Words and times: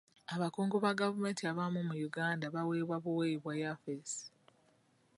Abakungu 0.35 0.75
ba 0.83 0.91
gavumenti 0.99 1.41
abamu 1.51 1.79
mu 1.89 1.95
Uganda 2.07 2.45
baweebwa 2.55 2.97
buweebwa 3.03 3.53
yafesi. 3.63 4.21